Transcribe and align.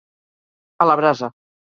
A 0.87 0.91
la 0.93 0.99
brasa. 1.03 1.35